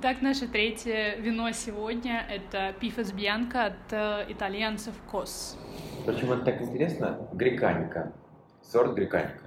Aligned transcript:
Итак, 0.00 0.22
наше 0.22 0.46
третье 0.46 1.16
вино 1.16 1.50
сегодня— 1.50 2.24
это 2.30 2.72
пифос 2.78 3.10
бьянка 3.10 3.64
от 3.64 3.72
э, 3.92 4.26
итальянцев 4.28 4.94
Кос. 5.10 5.58
Причем 6.06 6.30
это 6.30 6.44
так 6.44 6.62
интересно, 6.62 7.28
греканика, 7.32 8.12
сорт 8.62 8.94
греканика, 8.94 9.42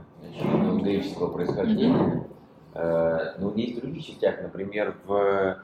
греческого 0.83 1.31
происхождения. 1.31 2.27
Э, 2.73 3.35
но 3.37 3.53
есть 3.55 3.77
в 3.77 3.79
других 3.81 4.05
частях, 4.05 4.41
например, 4.41 4.97
в, 5.05 5.63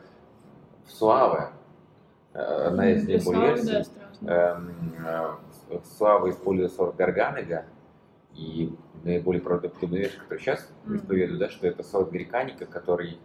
в 0.86 0.90
Суаве, 0.90 1.49
э, 2.34 2.40
одна 2.40 2.90
из 2.90 3.05
наиболее 3.05 3.55
версий, 3.55 3.91
эм, 4.22 4.73
э, 5.05 5.80
Суава 5.98 6.30
использует 6.30 6.72
сорт 6.72 6.95
Гарганега, 6.95 7.66
и 8.35 8.73
наиболее 9.04 9.41
правдоподобная 9.41 9.99
версия, 9.99 10.20
которую 10.20 10.40
сейчас 10.40 10.72
исповедую, 10.88 11.40
да, 11.40 11.49
что 11.49 11.67
это 11.67 11.84
сорт 11.84 12.09
греканика, 12.09 12.66
который 12.66 13.20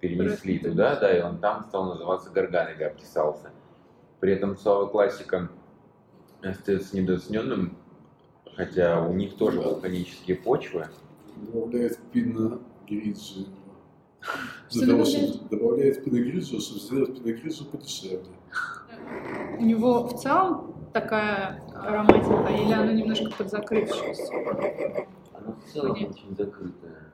перенесли 0.00 0.58
Просто 0.58 0.70
туда, 0.70 0.96
да, 1.00 1.18
и 1.18 1.22
он 1.22 1.38
там 1.38 1.64
стал 1.68 1.86
называться 1.86 2.30
Гарганега, 2.30 2.88
обтесался. 2.88 3.50
При 4.20 4.32
этом 4.32 4.56
Суава 4.56 4.86
классика 4.86 5.48
остается 6.42 6.96
недооцененным, 6.96 7.76
хотя 8.56 9.04
у 9.04 9.12
них 9.12 9.36
тоже 9.36 9.60
вулканические 9.60 10.36
почвы. 10.36 10.86
Добавляет 11.36 11.98
пина 12.12 12.58
гриджи. 12.88 13.46
Для 14.70 14.86
того, 14.86 15.04
чтобы 15.04 15.48
добавляет 15.48 16.04
пиногриджу, 16.04 16.60
чтобы 16.60 16.80
сделать 16.80 17.22
пиногриджу 17.22 17.64
подешевле. 17.66 18.20
У 19.58 19.62
него 19.62 20.08
в 20.08 20.20
целом 20.20 20.74
такая 20.92 21.62
ароматика, 21.74 22.48
или 22.52 22.72
она 22.72 22.92
немножко 22.92 23.30
подзакрывшаяся? 23.36 24.32
Она 25.32 25.52
в 25.52 25.72
целом 25.72 25.92
очень 25.92 26.36
закрытая. 26.36 27.07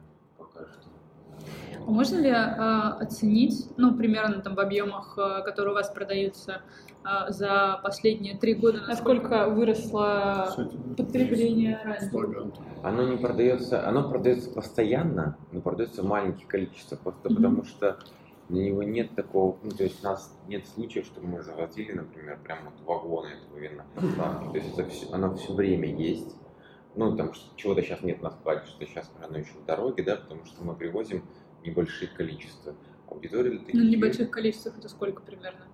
А 1.86 1.90
можно 1.90 2.18
ли 2.18 2.28
э, 2.28 2.34
оценить, 2.34 3.68
ну, 3.76 3.94
примерно 3.94 4.40
там 4.40 4.54
в 4.54 4.60
объемах, 4.60 5.18
э, 5.18 5.42
которые 5.44 5.72
у 5.72 5.74
вас 5.74 5.90
продаются 5.90 6.62
э, 7.04 7.32
за 7.32 7.80
последние 7.82 8.36
три 8.36 8.54
года, 8.54 8.80
насколько 8.86 9.48
выросло 9.48 10.54
потребление 10.96 11.80
ранее? 11.84 12.52
Оно 12.82 13.02
не 13.02 13.16
продается, 13.16 13.86
оно 13.86 14.08
продается 14.08 14.50
постоянно, 14.50 15.36
но 15.52 15.60
продается 15.60 16.02
в 16.02 16.06
маленьких 16.06 16.46
количествах, 16.46 17.00
просто 17.00 17.28
mm-hmm. 17.28 17.34
потому 17.34 17.64
что 17.64 17.98
для 18.48 18.64
него 18.64 18.82
нет 18.82 19.14
такого, 19.14 19.56
ну, 19.62 19.70
то 19.70 19.84
есть 19.84 20.02
у 20.02 20.04
нас 20.06 20.36
нет 20.48 20.66
случаев, 20.66 21.06
чтобы 21.06 21.28
мы 21.28 21.42
завозили, 21.42 21.92
например, 21.92 22.38
прям 22.44 22.58
вот 22.64 22.74
вагоны 22.86 23.28
этого 23.28 23.58
вина. 23.58 23.84
Да, 24.16 24.42
то 24.50 24.56
есть 24.56 24.76
это 24.76 24.88
все, 24.88 25.10
оно 25.12 25.34
все 25.34 25.54
время 25.54 25.88
есть. 25.94 26.36
Ну, 26.96 27.16
там 27.16 27.32
чего-то 27.56 27.82
сейчас 27.82 28.02
нет 28.02 28.22
на 28.22 28.30
складе, 28.30 28.66
что 28.66 28.86
сейчас 28.86 29.10
оно 29.20 29.38
еще 29.38 29.52
в 29.54 29.64
дороге, 29.64 30.02
да, 30.04 30.16
потому 30.16 30.44
что 30.44 30.62
мы 30.62 30.74
привозим 30.74 31.24
небольшие 31.64 32.08
количества. 32.08 32.74
Аудитория 33.08 33.50
для 33.50 33.58
таких... 33.60 33.74
Ну, 33.74 33.82
небольших 33.88 34.30
количествах 34.30 34.78
это 34.78 34.88
сколько 34.88 35.22
примерно? 35.22 35.66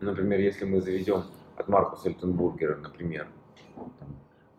Например, 0.00 0.40
если 0.40 0.64
мы 0.64 0.80
завезем 0.80 1.24
от 1.56 1.68
Маркуса 1.68 2.08
Эльтенбургера, 2.08 2.76
например, 2.76 3.28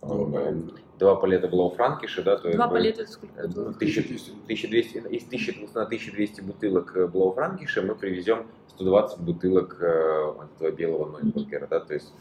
там, 0.01 0.71
два 0.99 1.15
палета 1.15 1.47
Блоу-Франкиша, 1.47 2.23
да, 2.23 2.37
то 2.37 2.51
Два 2.51 2.67
палета 2.67 3.01
это 3.03 3.11
сколько? 3.11 3.41
1200, 3.41 4.31
1200, 4.31 4.97
из 4.97 5.25
1200 5.25 5.75
на 5.75 5.83
1200 5.83 6.41
бутылок 6.41 7.11
Блоу-Франкиша 7.11 7.81
мы 7.81 7.95
привезем 7.95 8.47
120 8.69 9.19
бутылок 9.19 9.77
э, 9.81 10.33
этого 10.55 10.71
белого 10.71 11.11
Нойнбургера, 11.11 11.67
да, 11.67 11.79
то 11.79 11.93
есть 11.93 12.13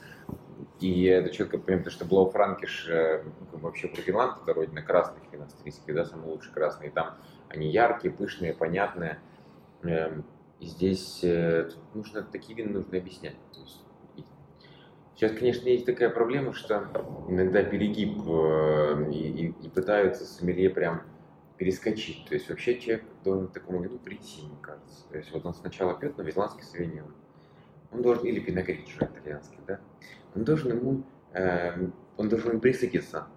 и 0.81 1.05
это 1.05 1.31
четко 1.31 1.59
понимаем, 1.59 1.84
потому 1.84 1.95
что 1.95 2.05
Блоу 2.05 2.31
Франкиш, 2.31 2.89
э, 2.89 3.23
вообще 3.53 3.89
Бургенланд, 3.89 4.43
это 4.43 4.55
родина 4.55 4.83
красных 4.83 5.23
вин 5.31 5.43
австрийских, 5.43 5.95
да, 5.95 6.05
самые 6.05 6.33
лучшие 6.33 6.53
красные, 6.53 6.91
там 6.91 7.17
они 7.53 7.70
яркие, 7.70 8.12
пышные, 8.12 8.55
понятные. 8.55 9.19
Эм, 9.83 10.25
и 10.61 10.67
здесь 10.67 11.20
э, 11.22 11.70
нужно 11.94 12.22
такие 12.22 12.56
вины 12.56 12.72
нужно 12.72 12.98
объяснять. 12.98 13.37
Сейчас, 15.15 15.38
конечно, 15.38 15.69
есть 15.69 15.87
такая 15.87 16.10
проблема, 16.10 16.53
что 16.53 16.88
иногда 17.28 17.62
перегиб 17.62 18.19
э, 18.27 19.10
и, 19.12 19.28
и, 19.28 19.47
и 19.66 19.69
пытаются 19.69 20.25
сомелье 20.25 20.71
прям 20.71 21.03
перескочить. 21.59 22.25
То 22.28 22.34
есть 22.34 22.49
вообще 22.49 22.81
человек 22.81 23.04
должен 23.22 23.47
к 23.47 23.53
такому 23.53 23.82
вину 23.82 23.98
прийти, 23.98 24.43
мне 24.43 24.56
кажется. 24.60 25.04
То 25.10 25.19
есть 25.19 25.31
вот 25.32 25.47
он 25.47 25.54
сначала 25.54 25.94
пьет 25.94 26.19
на 26.19 26.22
визландский 26.22 26.65
савиньон. 26.65 27.15
Он 27.93 28.03
должен, 28.03 28.25
или 28.25 28.41
пиногриджо 28.41 29.04
итальянский, 29.04 29.59
да? 29.66 29.78
Он 30.34 30.44
должен 30.44 30.77
ему, 30.77 31.03
э, 31.34 31.88
он 32.16 32.28
должен 32.28 32.59
присытиться. 32.59 33.28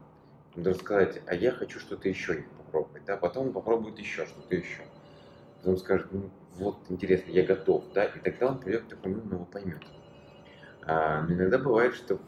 Он 0.55 0.63
должен 0.63 0.81
сказать, 0.81 1.21
а 1.27 1.35
я 1.35 1.51
хочу 1.51 1.79
что-то 1.79 2.09
еще 2.09 2.45
попробовать, 2.65 3.05
да, 3.05 3.17
потом 3.17 3.47
он 3.47 3.53
попробует 3.53 3.99
еще 3.99 4.25
что-то 4.25 4.55
еще. 4.55 4.81
Потом 5.59 5.77
скажет, 5.77 6.07
ну 6.11 6.29
вот 6.55 6.77
интересно, 6.89 7.31
я 7.31 7.43
готов, 7.43 7.83
да, 7.93 8.05
и 8.05 8.19
тогда 8.19 8.47
он 8.47 8.59
придет 8.59 8.83
к 8.83 8.87
такому, 8.89 9.21
ну, 9.23 9.35
его 9.35 9.45
поймет. 9.45 9.83
А, 10.83 11.21
но 11.21 11.33
иногда 11.33 11.57
бывает, 11.57 11.95
что 11.95 12.19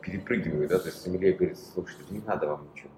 перепрыгивает, 0.00 0.70
да, 0.70 0.78
то 0.78 0.86
есть 0.86 1.00
сомелье 1.00 1.32
говорит, 1.32 1.58
слушайте, 1.58 2.02
не 2.10 2.20
надо 2.20 2.48
вам 2.48 2.68
ничего 2.72 2.90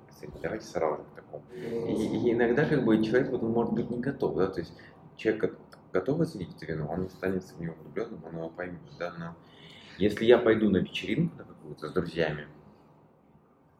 давайте 0.42 0.66
сразу 0.66 1.02
к 1.02 1.14
такому. 1.14 1.44
И, 1.52 1.58
и 1.58 2.32
иногда 2.32 2.64
как 2.64 2.84
бы 2.84 3.02
человек 3.02 3.30
вот, 3.30 3.42
он 3.42 3.52
может 3.52 3.72
быть 3.72 3.90
не 3.90 4.00
готов, 4.00 4.36
да, 4.36 4.46
то 4.46 4.60
есть 4.60 4.72
человек 5.16 5.56
готов 5.92 6.20
оценить 6.20 6.54
это 6.56 6.66
вино, 6.66 6.88
он 6.88 7.06
останется 7.06 7.54
в 7.54 7.60
него 7.60 7.74
влюбленным, 7.82 8.24
он 8.24 8.36
его 8.36 8.48
поймет, 8.48 8.80
да, 8.98 9.14
но 9.18 9.36
если 9.98 10.24
я 10.24 10.38
пойду 10.38 10.70
на 10.70 10.78
вечеринку 10.78 11.36
на 11.36 11.44
какую-то 11.44 11.88
с 11.88 11.92
друзьями, 11.92 12.48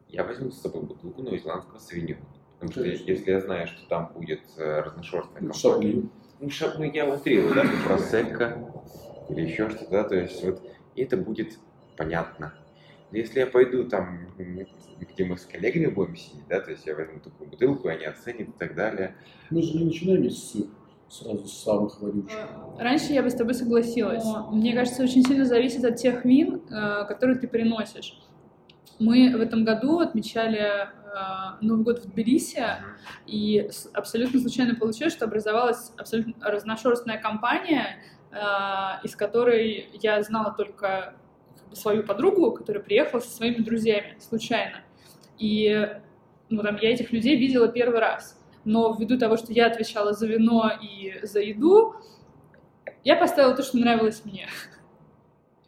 я 0.07 0.23
возьму 0.23 0.51
с 0.51 0.61
собой 0.61 0.83
бутылку 0.83 1.23
новозеландского 1.23 1.79
савиньона. 1.79 2.25
Потому 2.65 2.71
что 2.71 2.81
Конечно. 2.81 3.11
если 3.11 3.31
я 3.31 3.41
знаю, 3.41 3.67
что 3.67 3.87
там 3.87 4.11
будет 4.13 4.41
э, 4.57 4.79
разношерстная 4.81 5.41
ну, 5.41 5.51
компания, 5.51 6.03
ну, 6.39 6.49
шаг, 6.49 6.75
ну, 6.77 6.83
я 6.83 7.07
утрирую, 7.07 7.53
да, 7.53 7.63
просекка 7.85 8.71
или 9.29 9.41
еще 9.41 9.69
что-то, 9.69 9.91
да, 9.91 10.03
то 10.03 10.15
есть 10.15 10.43
вот 10.43 10.61
это 10.95 11.17
будет 11.17 11.59
понятно. 11.95 12.53
Но 13.11 13.17
если 13.17 13.39
я 13.39 13.47
пойду 13.47 13.83
там, 13.83 14.33
где 14.99 15.25
мы 15.25 15.37
с 15.37 15.45
коллегами 15.45 15.87
будем 15.87 16.15
сидеть, 16.15 16.47
да, 16.49 16.59
то 16.59 16.71
есть 16.71 16.85
я 16.87 16.95
возьму 16.95 17.19
такую 17.19 17.49
бутылку, 17.49 17.87
они 17.87 18.05
оценят 18.05 18.49
и 18.49 18.53
так 18.57 18.73
далее. 18.75 19.15
Мы 19.51 19.61
же 19.61 19.77
не 19.77 19.85
начинаем 19.85 20.29
с 20.29 20.55
сразу 21.07 21.47
с 21.47 21.63
самых 21.63 22.01
вонючих. 22.01 22.35
Раньше 22.79 23.13
я 23.13 23.21
бы 23.21 23.29
с 23.29 23.35
тобой 23.35 23.53
согласилась. 23.53 24.23
Но 24.23 24.49
мне 24.51 24.73
кажется, 24.73 25.03
очень 25.03 25.23
сильно 25.23 25.45
зависит 25.45 25.85
от 25.85 25.97
тех 25.97 26.25
вин, 26.25 26.63
э, 26.67 27.05
которые 27.07 27.37
ты 27.37 27.47
приносишь. 27.47 28.19
Мы 28.97 29.37
в 29.37 29.41
этом 29.41 29.63
году 29.63 29.99
отмечали 29.99 30.89
Новый 31.61 31.83
год 31.83 31.99
в 31.99 32.11
Тбилиси, 32.11 32.63
и 33.25 33.69
абсолютно 33.93 34.39
случайно 34.39 34.75
получилось, 34.75 35.13
что 35.13 35.25
образовалась 35.25 35.91
абсолютно 35.97 36.33
разношерстная 36.41 37.17
компания, 37.17 37.99
э, 38.31 38.35
из 39.03 39.15
которой 39.15 39.89
я 39.93 40.21
знала 40.23 40.53
только 40.55 41.15
свою 41.73 42.03
подругу, 42.03 42.51
которая 42.51 42.83
приехала 42.83 43.19
со 43.19 43.29
своими 43.29 43.63
друзьями 43.63 44.17
случайно. 44.19 44.81
И 45.37 45.89
ну, 46.49 46.61
там, 46.61 46.77
я 46.81 46.91
этих 46.91 47.11
людей 47.11 47.35
видела 47.37 47.67
первый 47.67 47.99
раз. 47.99 48.39
Но 48.63 48.95
ввиду 48.97 49.17
того, 49.17 49.37
что 49.37 49.53
я 49.53 49.67
отвечала 49.67 50.13
за 50.13 50.27
вино 50.27 50.71
и 50.81 51.19
за 51.23 51.39
еду, 51.39 51.95
я 53.03 53.15
поставила 53.15 53.55
то, 53.55 53.63
что 53.63 53.77
нравилось 53.77 54.23
мне. 54.25 54.47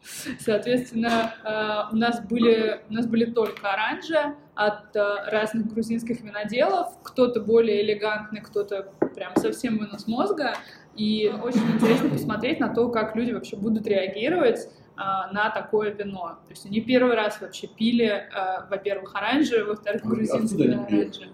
Соответственно, 0.40 1.34
э, 1.44 1.94
у 1.94 1.96
нас 1.96 2.20
были, 2.26 2.80
у 2.88 2.92
нас 2.92 3.06
были 3.06 3.26
только 3.26 3.70
оранжи 3.70 4.34
от 4.54 4.94
э, 4.94 5.30
разных 5.30 5.72
грузинских 5.72 6.20
виноделов. 6.20 6.88
Кто-то 7.02 7.40
более 7.40 7.82
элегантный, 7.82 8.40
кто-то 8.40 8.92
прям 9.14 9.36
совсем 9.36 9.78
вынос 9.78 10.06
мозга. 10.06 10.54
И 10.96 11.32
очень 11.42 11.62
интересно 11.74 12.10
посмотреть 12.10 12.58
на 12.60 12.74
то, 12.74 12.88
как 12.88 13.14
люди 13.14 13.32
вообще 13.32 13.56
будут 13.56 13.86
реагировать 13.86 14.58
э, 14.66 15.00
на 15.32 15.50
такое 15.50 15.92
вино. 15.92 16.38
То 16.46 16.50
есть 16.50 16.66
они 16.66 16.80
первый 16.80 17.14
раз 17.14 17.40
вообще 17.40 17.66
пили, 17.66 18.28
во-первых, 18.68 19.14
оранжи, 19.14 19.64
во-вторых, 19.64 20.02
а 20.04 20.08
грузинские 20.08 20.74
оранжи 20.74 21.28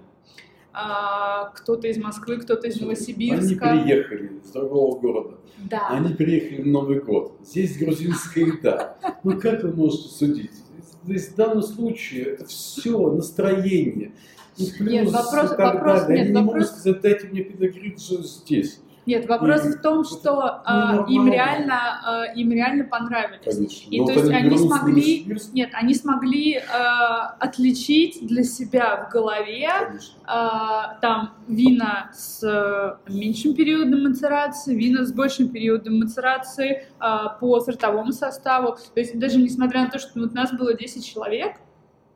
а, 0.74 1.50
кто-то 1.54 1.86
из 1.86 1.98
Москвы, 1.98 2.38
кто-то 2.38 2.66
из 2.66 2.80
Новосибирска. 2.80 3.70
Они 3.70 3.82
приехали 3.84 4.32
из 4.44 4.50
другого 4.50 4.98
города. 4.98 5.36
Да. 5.70 5.88
Они 5.90 6.12
приехали 6.12 6.62
в 6.62 6.66
Новый 6.66 7.00
год. 7.00 7.38
Здесь 7.44 7.78
грузинская 7.78 8.46
еда. 8.46 8.96
Ну 9.22 9.40
как 9.40 9.62
вы 9.62 9.72
можете 9.72 10.08
судить? 10.08 10.50
Здесь 11.04 11.28
в 11.28 11.36
данном 11.36 11.62
случае 11.62 12.24
это 12.24 12.46
все 12.46 13.10
настроение. 13.12 14.12
И 14.56 14.66
плюс 14.76 14.92
нет, 14.92 15.10
вопрос, 15.10 15.50
вопрос, 15.56 16.02
далее. 16.02 16.24
нет, 16.24 16.34
вопрос... 16.34 16.34
не 16.34 16.42
могут 16.42 16.66
сказать, 16.66 17.00
дайте 17.00 17.26
мне 17.28 17.42
педагогицию 17.42 18.22
здесь. 18.22 18.80
Нет, 19.06 19.28
вопрос 19.28 19.66
и, 19.66 19.70
в 19.70 19.82
том, 19.82 20.04
что 20.04 20.62
э, 20.66 21.10
им 21.10 21.30
реально 21.30 22.26
э, 22.34 22.38
им 22.38 22.50
реально 22.52 22.84
понравились. 22.84 23.44
Конечно. 23.44 23.90
И 23.90 24.00
Но 24.00 24.06
то 24.06 24.12
есть 24.12 24.30
они 24.30 24.56
смогли, 24.56 25.26
нет, 25.52 25.70
они 25.74 25.94
смогли 25.94 26.54
э, 26.54 26.60
отличить 27.38 28.26
для 28.26 28.44
себя 28.44 29.06
в 29.06 29.12
голове 29.12 29.68
э, 29.68 30.26
там 30.26 31.34
вина 31.48 32.10
с 32.14 32.42
э, 32.42 33.12
меньшим 33.12 33.54
периодом 33.54 34.04
мацерации, 34.04 34.74
вина 34.74 35.04
с 35.04 35.12
большим 35.12 35.50
периодом 35.50 35.98
мацерации 35.98 36.86
э, 36.98 37.16
по 37.40 37.60
сортовому 37.60 38.12
составу. 38.12 38.76
То 38.94 39.00
есть 39.00 39.18
даже 39.18 39.38
несмотря 39.38 39.82
на 39.82 39.90
то, 39.90 39.98
что 39.98 40.18
вот 40.18 40.32
нас 40.32 40.52
было 40.52 40.72
10 40.74 41.04
человек, 41.04 41.56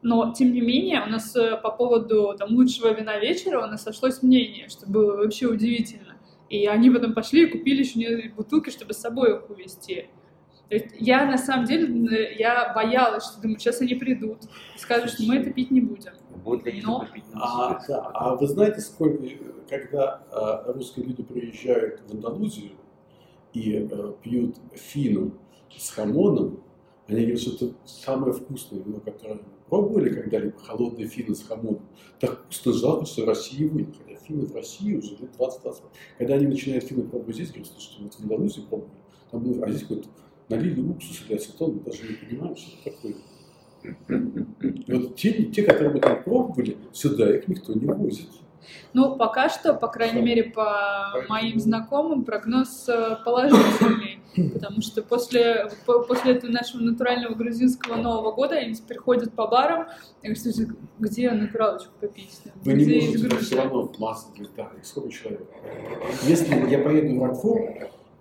но, 0.00 0.32
тем 0.32 0.52
не 0.52 0.61
менее, 0.61 1.02
у 1.05 1.11
нас 1.11 1.34
по 1.62 1.70
поводу 1.73 2.34
там, 2.38 2.50
лучшего 2.55 2.94
вина 2.94 3.19
вечера 3.19 3.61
у 3.61 3.67
нас 3.67 3.82
сошлось 3.82 4.23
мнение, 4.23 4.69
что 4.69 4.88
было 4.88 5.17
вообще 5.17 5.46
удивительно. 5.46 6.07
И 6.49 6.67
они 6.67 6.91
потом 6.91 7.15
пошли 7.15 7.45
и 7.45 7.50
купили 7.50 7.83
еще 7.83 8.31
бутылки, 8.31 8.71
чтобы 8.71 8.95
с 8.95 8.99
собой 8.99 9.37
их 9.37 9.50
увезти. 9.50 10.06
То 10.69 10.75
есть 10.75 10.87
я 10.99 11.25
на 11.25 11.39
самом 11.39 11.65
деле, 11.65 12.35
я 12.39 12.73
боялась, 12.75 13.25
что 13.25 13.41
думаю, 13.41 13.59
сейчас 13.59 13.81
они 13.81 13.95
придут 13.95 14.39
и 14.75 14.79
скажут, 14.79 15.11
что 15.11 15.23
мы 15.25 15.37
это 15.37 15.50
пить 15.50 15.71
не 15.71 15.81
будем. 15.81 16.12
Будет 16.45 16.67
ли 16.67 16.83
Но- 16.85 17.06
пить 17.12 17.25
А, 17.35 17.81
да, 17.89 18.11
а 18.15 18.37
вы 18.37 18.47
знаете, 18.47 18.81
сколько, 18.81 19.25
когда 19.69 20.23
а, 20.31 20.73
русские 20.73 21.06
люди 21.06 21.23
приезжают 21.23 22.03
в 22.06 22.15
Андалузию 22.15 22.73
и 23.55 23.89
а, 23.91 24.12
пьют 24.23 24.56
фину 24.75 25.33
с 25.75 25.91
хамоном, 25.91 26.62
они 27.06 27.21
говорят, 27.23 27.41
что 27.41 27.67
это 27.67 27.75
самое 27.87 28.35
вкусное 28.35 28.83
вино, 28.83 29.01
которое 29.01 29.33
они 29.35 29.43
пробовали 29.69 30.11
когда-либо, 30.11 30.59
холодное 30.59 31.06
фино 31.06 31.35
с 31.35 31.43
хамоном. 31.43 31.82
Так 32.20 32.43
вкусно, 32.44 32.73
жалко, 32.73 33.06
что 33.06 33.23
в 33.23 33.29
России 33.29 33.62
его 33.62 33.79
нет. 33.79 33.88
Хотя 33.97 34.19
финны 34.20 34.47
в 34.47 34.55
России 34.55 34.97
уже 34.97 35.11
лет 35.12 35.31
20-20. 35.38 35.82
Когда 36.19 36.35
они 36.35 36.47
начинают 36.47 36.85
финны 36.85 37.05
пробовать 37.05 37.37
здесь, 37.37 37.49
говорят, 37.49 37.69
слушайте, 37.69 38.03
вот 38.03 38.15
в 38.15 38.20
Андалузии 38.20 38.61
пробовали, 38.62 38.93
там 39.31 39.43
было, 39.43 39.67
а 39.67 39.70
здесь 39.70 39.88
вот 39.88 40.09
налили 40.49 40.81
уксус 40.81 41.25
или 41.29 41.37
ацетон, 41.37 41.75
мы 41.75 41.81
даже 41.81 42.03
не 42.03 42.15
понимаем, 42.15 42.56
что 42.56 42.70
это 42.85 42.97
такое. 42.97 43.15
И 44.87 44.93
вот 44.93 45.17
те, 45.17 45.44
те, 45.44 45.62
которые 45.62 45.94
мы 45.94 46.00
там 46.00 46.23
пробовали, 46.23 46.76
сюда 46.93 47.37
их 47.37 47.47
никто 47.49 47.75
не 47.75 47.87
возит. 47.87 48.29
Ну, 48.93 49.17
пока 49.17 49.49
что, 49.49 49.75
по 49.75 49.88
крайней 49.88 50.20
мере, 50.23 50.44
по 50.44 51.25
моим 51.29 51.59
знакомым, 51.59 52.25
прогноз 52.25 52.88
э, 52.88 53.17
положительный. 53.25 54.07
Потому 54.52 54.81
что 54.82 55.02
после, 55.02 55.70
по- 55.87 56.02
после 56.02 56.32
этого 56.32 56.50
нашего 56.50 56.82
натурального 56.82 57.35
грузинского 57.35 57.96
Нового 57.96 58.32
года 58.32 58.56
они 58.56 58.75
приходят 58.87 59.32
по 59.32 59.46
барам 59.46 59.88
и 60.23 60.26
говорят, 60.26 60.38
«Слушайте, 60.43 60.73
где 60.99 61.31
натуралочку 61.31 61.90
попить? 62.00 62.40
Вы 62.64 62.73
не 62.75 62.85
Где 62.85 62.99
из 62.99 63.05
можете 63.06 63.29
Грузии?» 63.29 63.44
все 63.44 63.56
равно 63.56 63.82
в 63.88 63.99
массы 63.99 64.26
Британии. 64.37 64.81
Сколько 64.82 65.11
человек? 65.11 65.46
Если 66.26 66.70
я 66.70 66.79
поеду 66.81 67.19
в 67.19 67.23
Рокфор, 67.25 67.61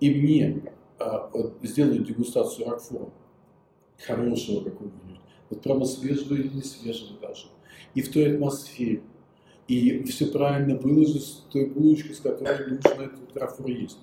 и 0.00 0.14
мне 0.14 0.62
а, 0.98 1.30
вот 1.32 1.58
сделают 1.62 2.06
дегустацию 2.06 2.68
Рокфора, 2.68 3.10
хорошего 4.06 4.64
какого-нибудь, 4.64 5.20
вот 5.50 5.62
прямо 5.62 5.84
свежего 5.84 6.34
или 6.34 6.48
не 6.48 6.62
свежего 6.62 7.18
даже, 7.20 7.46
и 7.94 8.02
в 8.02 8.12
той 8.12 8.34
атмосфере, 8.34 9.02
и 9.66 10.02
все 10.04 10.26
правильно 10.26 10.76
выложить 10.76 11.24
с 11.24 11.44
той 11.52 11.66
булочкой, 11.66 12.14
с 12.14 12.20
которой 12.20 12.66
нужно 12.68 13.02
этот 13.02 13.36
Рокфор 13.36 13.66
есть. 13.68 13.98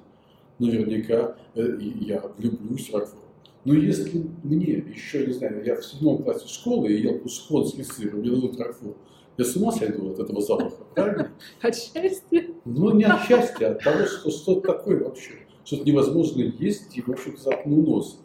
Наверняка 0.60 1.36
э, 1.56 1.78
я 1.80 2.22
влюблюсь 2.38 2.90
в 2.90 2.96
Рокфор. 2.96 3.19
Но 3.66 3.74
если 3.74 4.25
мне 4.44 4.74
еще, 4.74 5.25
не 5.25 5.34
знаю, 5.34 5.63
я 5.66 5.75
в 5.75 5.86
седьмом 5.86 6.24
классе 6.24 6.48
школы 6.48 6.92
и 6.92 7.02
ел 7.02 7.28
шкотский 7.28 7.84
сыр, 7.84 8.16
и 8.16 8.19
мне 8.19 8.30
дадут 8.30 8.60
Рокфор, 8.60 8.96
я 9.38 9.44
с 9.44 9.56
ума 9.56 9.72
сойду 9.72 10.12
от 10.12 10.19
этого 10.19 10.42
запаха, 10.42 10.84
правильно? 10.94 11.31
От 11.62 11.75
счастья. 11.75 12.48
Ну, 12.63 12.96
не 12.96 13.04
от 13.04 13.24
счастья, 13.28 13.68
а 13.68 13.72
от 13.72 13.84
того, 13.84 14.06
что 14.06 14.31
что-то 14.31 14.74
такое 14.74 15.04
вообще. 15.04 15.31
Что-то 15.66 15.84
невозможно 15.84 16.42
есть 16.42 16.98
и, 16.98 17.02
в 17.02 17.10
общем-то, 17.10 17.42
заткнул 17.42 17.81
нос. 17.86 18.22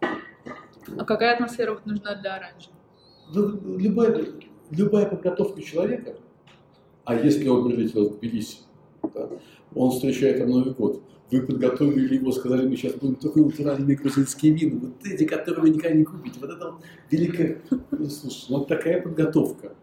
А 0.00 1.04
какая 1.04 1.34
атмосфера 1.34 1.72
вот 1.72 1.86
нужна 1.86 2.14
для 2.14 2.36
оранжа? 2.36 2.68
Ну, 3.34 3.78
любая, 3.78 4.26
любая 4.70 5.06
подготовка 5.06 5.60
человека, 5.62 6.16
а 7.04 7.14
если 7.16 7.48
он 7.48 7.68
прилетел 7.68 8.10
в 8.10 8.18
Тбилиси, 8.18 8.58
да, 9.14 9.28
он 9.74 9.90
встречает 9.90 10.38
там 10.38 10.50
Новый 10.50 10.72
год, 10.72 11.02
вы 11.34 11.46
подготовили 11.46 12.14
его, 12.14 12.30
сказали, 12.32 12.68
мы 12.68 12.76
сейчас 12.76 12.94
будем 12.94 13.16
только 13.16 13.40
натуральные 13.40 13.96
грузинские 13.96 14.52
вина, 14.52 14.80
вот 14.80 15.06
эти, 15.06 15.24
которые 15.24 15.62
вы 15.62 15.70
никогда 15.70 15.96
не 15.96 16.04
купите, 16.04 16.38
вот 16.40 16.50
это 16.50 16.70
вот 16.70 16.82
великая... 17.10 17.60
Ну, 17.90 18.06
слушай, 18.06 18.46
ну, 18.48 18.58
вот 18.58 18.68
такая 18.68 19.02
подготовка, 19.02 19.74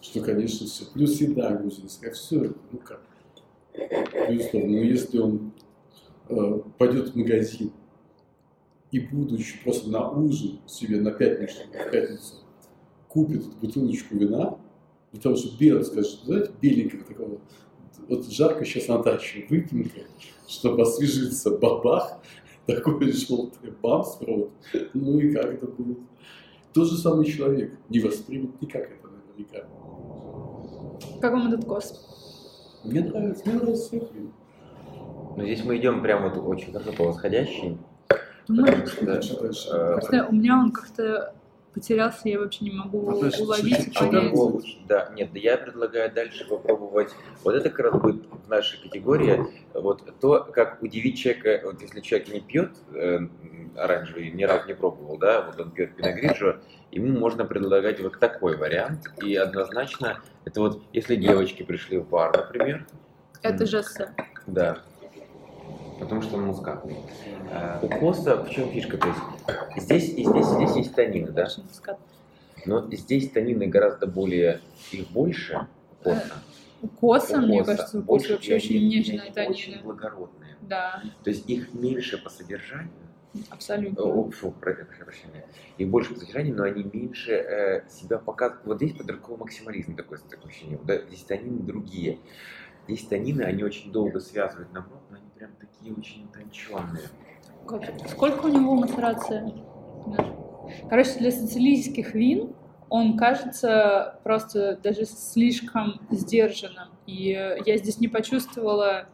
что, 0.00 0.20
конечно, 0.20 0.66
все. 0.66 0.84
Плюс 0.92 1.20
еда 1.20 1.54
грузинская, 1.56 2.10
все 2.12 2.44
это, 2.44 2.56
ну 2.72 2.78
как, 2.78 3.02
безусловно. 4.28 4.70
Но 4.70 4.78
если 4.78 5.18
он 5.18 5.52
э, 6.28 6.60
пойдет 6.76 7.10
в 7.10 7.16
магазин 7.16 7.70
и, 8.90 8.98
будучи 8.98 9.62
просто 9.62 9.90
на 9.90 10.10
ужин 10.10 10.58
себе 10.66 11.00
на 11.00 11.12
пятницу, 11.12 11.60
в 11.68 11.90
пятницу 11.90 12.34
купит 13.08 13.44
бутылочку 13.60 14.16
вина, 14.16 14.58
для 15.12 15.20
того, 15.20 15.36
чтобы 15.36 15.58
белый, 15.58 15.84
скажет, 15.84 16.20
знаете, 16.24 16.50
беленького 16.60 17.04
такого, 17.04 17.40
вот 18.12 18.30
жарко 18.30 18.64
сейчас 18.64 18.88
на 18.88 18.98
даче, 18.98 19.46
выпьем-ка, 19.48 20.00
чтобы 20.46 20.82
освежиться, 20.82 21.50
бабах, 21.50 22.18
такой 22.66 23.10
желтый 23.12 23.72
бамс 23.82 24.18
рот, 24.20 24.50
ну 24.92 25.18
и 25.18 25.32
как 25.32 25.46
это 25.46 25.66
будет? 25.66 25.98
Тот 26.74 26.88
же 26.88 26.96
самый 26.98 27.24
человек 27.24 27.72
не 27.88 28.00
воспримет 28.00 28.60
никак 28.60 28.90
это 28.90 29.08
наверняка. 29.08 29.66
Как 31.20 31.32
вам 31.32 31.52
этот 31.52 31.64
кос? 31.64 32.80
Мне 32.84 33.00
нравится, 33.02 33.42
мне 33.46 33.54
нравится 33.54 33.88
всех 33.88 34.02
вин. 34.12 34.32
Но 35.36 35.44
здесь 35.44 35.64
мы 35.64 35.76
идем 35.78 36.02
прямо 36.02 36.28
вот 36.28 36.38
очень 36.46 36.72
хорошо 36.72 36.92
по 36.92 37.04
восходящей. 37.04 37.78
Ну, 38.48 38.66
что, 38.66 39.46
э, 39.46 40.28
у 40.28 40.32
меня 40.34 40.58
он 40.58 40.72
как-то 40.72 41.34
потерялся, 41.74 42.28
я 42.28 42.38
вообще 42.38 42.64
не 42.64 42.70
могу 42.70 43.22
А, 43.22 43.26
есть, 43.26 43.40
уловить 43.40 43.94
понять. 43.94 44.34
Да, 44.86 45.10
нет, 45.14 45.32
да 45.32 45.38
я 45.38 45.56
предлагаю 45.56 46.12
дальше 46.12 46.46
попробовать. 46.46 47.10
Вот 47.44 47.54
это 47.54 47.70
как 47.70 47.78
раз 47.80 48.00
будет 48.00 48.24
в 48.26 48.48
нашей 48.48 48.80
категории. 48.82 49.46
Вот 49.74 50.02
то, 50.20 50.44
как 50.52 50.82
удивить 50.82 51.18
человека, 51.18 51.62
вот 51.64 51.80
если 51.80 52.00
человек 52.00 52.28
не 52.28 52.40
пьет 52.40 52.72
э, 52.94 53.20
оранжевый, 53.76 54.30
ни 54.30 54.44
разу 54.44 54.66
не 54.66 54.74
пробовал, 54.74 55.18
да, 55.18 55.42
вот 55.42 55.60
он 55.60 55.70
пьет 55.70 55.96
пиногриджо, 55.96 56.60
ему 56.90 57.18
можно 57.18 57.44
предлагать 57.44 58.00
вот 58.00 58.18
такой 58.18 58.56
вариант. 58.56 59.06
И 59.22 59.34
однозначно, 59.34 60.20
это 60.44 60.60
вот 60.60 60.82
если 60.92 61.16
девочки 61.16 61.62
пришли 61.62 61.98
в 61.98 62.08
бар, 62.08 62.36
например, 62.36 62.86
Это 63.42 63.66
же 63.66 63.82
да, 64.46 64.82
потому 66.02 66.22
что 66.22 66.36
он 66.36 66.46
мускатный. 66.46 66.96
Э, 67.50 67.78
У 67.82 67.88
коса 67.88 68.36
в 68.42 68.50
чем 68.50 68.68
фишка? 68.70 68.98
То 68.98 69.08
есть 69.08 69.20
здесь 69.84 70.08
и 70.10 70.24
здесь, 70.24 70.46
и 70.46 70.54
здесь 70.56 70.76
есть 70.76 70.94
танины, 70.94 71.30
да? 71.30 71.48
Но 72.64 72.88
здесь 72.92 73.30
танины 73.30 73.66
гораздо 73.66 74.06
более, 74.06 74.60
их 74.92 75.10
больше, 75.10 75.66
коса. 76.02 76.34
У 76.82 76.88
коса, 76.88 77.38
У 77.38 77.40
мне 77.46 77.58
коса 77.60 77.76
кажется, 77.76 77.98
у 77.98 78.02
больше, 78.02 78.26
коса 78.28 78.34
вообще 78.34 78.52
и 78.52 78.56
очень 78.56 78.88
нежные 78.88 79.32
танины. 79.32 79.50
Очень 79.52 79.82
благородные. 79.82 80.56
Да, 80.62 81.02
То 81.24 81.30
есть 81.30 81.48
их 81.50 81.74
меньше 81.74 82.18
по 82.22 82.30
содержанию, 82.30 82.90
абсолютно. 83.50 84.02
о, 84.04 84.30
фу, 84.30 84.52
про- 84.52 84.74
прошу 84.74 85.04
прощения, 85.04 85.44
их 85.76 85.88
больше 85.88 86.14
по 86.14 86.20
содержанию, 86.20 86.54
но 86.56 86.62
они 86.64 86.84
меньше 86.84 87.32
э, 87.32 87.88
себя 87.90 88.18
показывают. 88.18 88.64
Вот 88.66 88.76
здесь 88.76 88.92
подростковый 88.92 89.40
максимализм 89.40 89.96
такой, 89.96 90.18
такое 90.30 90.50
ощущение. 90.50 90.78
Да, 90.84 90.98
здесь 90.98 91.22
танины 91.24 91.58
другие. 91.60 92.18
Здесь 92.88 93.04
танины, 93.06 93.42
они 93.42 93.64
очень 93.64 93.90
долго 93.92 94.20
связывают 94.20 94.72
нам 94.72 94.84
рот, 94.90 95.02
но 95.10 95.16
они 95.16 95.26
прям 95.42 95.52
такие 95.58 95.92
очень 95.92 96.24
утонченные. 96.24 97.08
Сколько 98.08 98.46
у 98.46 98.48
него 98.48 98.76
мацерация? 98.76 99.52
Короче, 100.88 101.18
для 101.18 101.32
сицилийских 101.32 102.14
вин 102.14 102.54
он 102.88 103.16
кажется 103.16 104.20
просто 104.22 104.78
даже 104.82 105.04
слишком 105.04 106.00
сдержанным. 106.10 106.90
И 107.06 107.30
я 107.66 107.76
здесь 107.76 107.98
не 107.98 108.06
почувствовала 108.06 109.06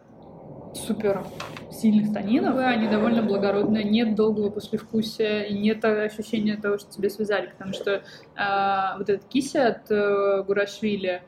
супер 0.74 1.24
сильных 1.70 2.12
танинов. 2.12 2.58
Они 2.58 2.88
довольно 2.88 3.22
благородные, 3.22 3.84
нет 3.84 4.14
долгого 4.14 4.50
послевкусия 4.50 5.44
и 5.44 5.54
нет 5.58 5.82
ощущения 5.84 6.56
того, 6.56 6.76
что 6.76 6.90
тебе 6.90 7.08
связали. 7.08 7.46
Потому 7.46 7.72
что 7.72 7.92
э, 7.92 8.98
вот 8.98 9.08
этот 9.08 9.24
кися 9.28 9.68
от 9.68 9.90
э, 9.90 10.42
Гурашвили, 10.42 11.22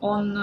он 0.00 0.36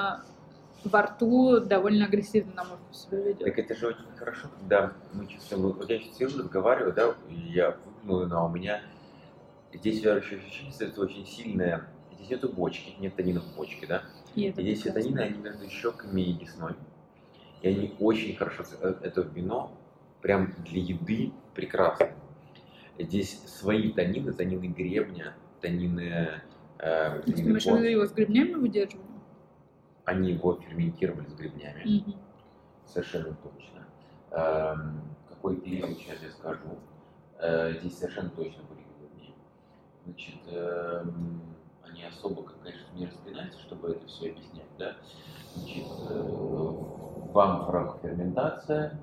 во 0.86 1.02
рту 1.04 1.60
довольно 1.60 2.06
агрессивно, 2.06 2.54
на 2.56 2.64
мой 2.64 2.78
вкус, 2.78 3.04
себя 3.04 3.20
ведет. 3.20 3.40
Так 3.40 3.60
это 3.60 3.76
же 3.76 3.88
очень 3.88 4.06
хорошо, 4.18 4.48
когда 4.60 4.94
мы 5.14 5.28
чувствуем, 5.28 5.74
вот 5.74 5.90
я 5.90 6.00
сейчас 6.00 6.18
сижу, 6.18 6.40
разговариваю, 6.40 6.94
да, 6.94 7.16
я 7.30 7.78
выпнул, 7.86 8.26
но 8.26 8.46
у 8.46 8.50
меня 8.50 8.82
здесь 9.74 10.00
еще 10.00 10.14
ощущение 10.14 10.72
что 10.72 11.02
очень 11.02 11.26
сильное. 11.26 11.88
Здесь 12.16 12.30
нету 12.30 12.50
бочки, 12.50 12.94
нет 13.00 13.16
танинов 13.16 13.44
в 13.44 13.56
бочке, 13.56 13.86
да? 13.88 14.04
И 14.36 14.44
это 14.44 14.62
И 14.62 14.76
здесь 14.76 14.94
танины, 14.94 15.20
они 15.20 15.38
между 15.38 15.70
щеками 15.70 16.22
и 16.22 16.34
десной. 16.34 16.74
И 17.62 17.68
они 17.68 17.96
очень 18.00 18.36
хорошо, 18.36 18.64
э, 18.82 18.94
это 19.02 19.22
вино 19.22 19.72
прям 20.22 20.54
для 20.66 20.82
еды 20.82 21.32
прекрасно. 21.54 22.10
Здесь 22.98 23.42
свои 23.48 23.92
танины, 23.92 24.34
танины 24.34 24.68
гребня, 24.68 25.34
танины, 25.62 26.42
э, 26.80 27.22
Ты 27.26 27.32
танины 27.32 27.48
думаешь, 27.48 27.66
босс. 27.66 27.80
вы 27.80 27.88
его 27.88 28.06
с 28.06 28.12
грибнями 28.12 28.54
выдерживали? 28.54 29.15
Они 30.06 30.32
его 30.32 30.56
ферментировали 30.56 31.28
с 31.28 31.34
гребнями. 31.34 31.84
Мгм. 31.86 32.16
Совершенно 32.86 33.36
точно. 33.36 33.86
Эм, 34.32 35.02
какой 35.28 35.58
период 35.58 35.98
сейчас 35.98 36.22
я 36.22 36.30
скажу. 36.30 36.78
Э, 37.40 37.74
здесь 37.80 37.98
совершенно 37.98 38.30
точно 38.30 38.64
были 38.70 38.86
грибни. 39.00 39.34
Значит, 40.06 40.40
эм, 40.48 41.42
они 41.84 42.04
особо, 42.04 42.44
конечно, 42.64 42.86
не 42.96 43.08
распинаются, 43.08 43.60
чтобы 43.60 43.90
это 43.92 44.06
все 44.08 44.30
объяснять, 44.32 44.68
да. 44.78 44.96
Значит, 45.56 45.88
э, 46.10 46.22
в 46.22 47.40
амфорах 47.40 47.98
ферментация 48.02 49.00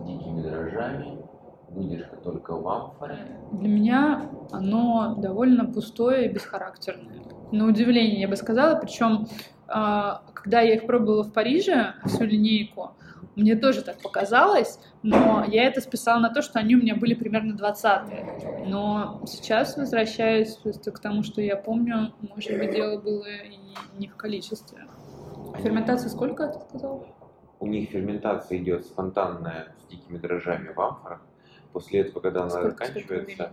с 0.00 0.06
дикими 0.06 0.42
дрожжами, 0.42 1.22
выдержка 1.68 2.16
только 2.16 2.56
в 2.56 2.66
амфоре. 2.66 3.38
Для 3.52 3.68
меня 3.68 4.30
оно 4.50 5.14
довольно 5.18 5.66
пустое 5.66 6.28
и 6.28 6.32
бесхарактерное. 6.32 7.20
На 7.52 7.66
удивление, 7.66 8.20
я 8.20 8.28
бы 8.28 8.36
сказала. 8.36 8.76
Причем 8.76 9.26
когда 10.34 10.60
я 10.60 10.74
их 10.74 10.86
пробовала 10.86 11.22
в 11.22 11.32
Париже, 11.32 11.94
всю 12.06 12.24
линейку, 12.24 12.92
мне 13.36 13.54
тоже 13.56 13.82
так 13.82 13.98
показалось, 14.02 14.78
но 15.02 15.44
я 15.46 15.64
это 15.64 15.80
списала 15.80 16.18
на 16.20 16.30
то, 16.30 16.42
что 16.42 16.58
они 16.58 16.74
у 16.74 16.78
меня 16.78 16.96
были 16.96 17.14
примерно 17.14 17.54
20-е. 17.54 18.66
Но 18.66 19.22
сейчас 19.26 19.76
возвращаюсь 19.76 20.56
просто 20.56 20.90
к 20.90 20.98
тому, 20.98 21.22
что 21.22 21.40
я 21.40 21.56
помню, 21.56 22.12
может 22.20 22.58
быть, 22.58 22.72
дело 22.72 23.00
было 23.00 23.24
и 23.26 23.56
не 23.98 24.08
в 24.08 24.16
количестве. 24.16 24.80
Ферментация 25.58 26.10
сколько, 26.10 26.48
ты 26.48 26.58
сказал? 26.68 27.06
У 27.60 27.66
них 27.66 27.90
ферментация 27.90 28.58
идет 28.58 28.84
спонтанная 28.86 29.74
с 29.86 29.90
дикими 29.90 30.18
дрожжами 30.18 30.72
в 30.72 30.80
амфорах. 30.80 31.20
После 31.72 32.00
этого, 32.00 32.20
когда 32.20 32.40
она 32.42 32.50
Сколько- 32.50 32.70
заканчивается, 32.86 33.34
сколько 33.34 33.52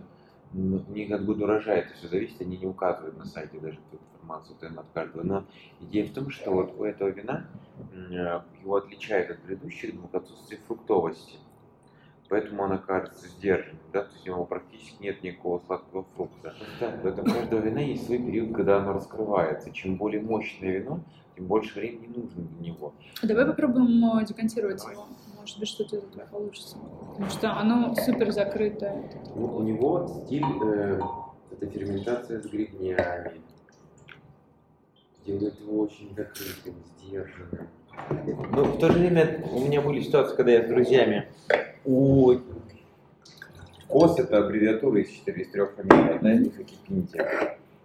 у 0.54 0.92
них 0.92 1.10
от 1.10 1.24
года 1.24 1.44
урожая 1.44 1.80
это 1.80 1.94
все 1.94 2.08
зависит, 2.08 2.40
они 2.40 2.56
не 2.56 2.66
указывают 2.66 3.16
на 3.18 3.24
сайте 3.26 3.58
даже 3.58 3.78
эту 3.90 4.02
информацию 4.14 4.56
там, 4.60 4.78
от 4.78 4.86
каждого. 4.94 5.22
Но 5.22 5.44
идея 5.80 6.06
в 6.06 6.12
том, 6.12 6.30
что 6.30 6.52
вот 6.52 6.78
у 6.78 6.84
этого 6.84 7.08
вина 7.08 7.46
э, 7.92 8.40
его 8.62 8.76
отличает 8.76 9.30
от 9.30 9.38
предыдущих 9.40 9.94
двух 9.94 10.14
отсутствие 10.14 10.60
фруктовости. 10.66 11.38
Поэтому 12.28 12.64
она 12.64 12.76
кажется 12.76 13.26
сдержанной, 13.26 13.80
да, 13.90 14.02
то 14.02 14.12
есть 14.12 14.28
у 14.28 14.32
него 14.32 14.44
практически 14.44 15.02
нет 15.02 15.22
никакого 15.22 15.60
сладкого 15.60 16.04
фрукта. 16.14 16.54
Да, 16.78 16.90
в 16.90 17.06
этом 17.06 17.24
каждого 17.24 17.60
вина 17.60 17.80
есть 17.80 18.04
свой 18.04 18.18
период, 18.18 18.54
когда 18.54 18.78
оно 18.78 18.92
раскрывается. 18.92 19.70
Чем 19.70 19.96
более 19.96 20.20
мощное 20.20 20.78
вино, 20.78 21.00
тем 21.36 21.46
больше 21.46 21.80
времени 21.80 22.06
нужно 22.14 22.42
для 22.42 22.66
него. 22.70 22.92
Давай 23.22 23.46
попробуем 23.46 24.18
э, 24.18 24.26
декантировать 24.26 24.84
его. 24.84 25.06
Может 25.48 25.60
быть, 25.60 25.68
что-то 25.70 25.96
из 25.96 26.02
этого 26.02 26.26
получится. 26.26 26.76
Потому 27.12 27.30
что 27.30 27.52
оно 27.52 27.94
супер 27.94 28.30
закрытое. 28.32 29.10
Ну, 29.34 29.46
у 29.56 29.62
него 29.62 30.06
стиль, 30.26 30.44
э, 30.62 31.00
это 31.50 31.66
ферментация 31.66 32.42
с 32.42 32.44
грибнями. 32.44 33.40
Делает 35.24 35.58
его 35.58 35.84
очень 35.84 36.14
закрытым, 36.14 36.74
сдержанным. 36.98 37.68
Но 38.50 38.64
в 38.64 38.78
то 38.78 38.92
же 38.92 38.98
время 38.98 39.42
у 39.50 39.60
меня 39.60 39.80
были 39.80 40.02
ситуации, 40.02 40.36
когда 40.36 40.52
я 40.52 40.64
с 40.66 40.68
друзьями 40.68 41.28
у 41.86 42.34
КОС 43.88 44.18
это 44.18 44.44
аббревиатура 44.44 45.00
из, 45.00 45.08
четырех, 45.08 45.46
из 45.46 45.50
трех 45.50 45.74
фамилий, 45.76 46.10
одна 46.10 46.34
из 46.34 46.40
них 46.40 46.60
Акипинти. 46.60 47.24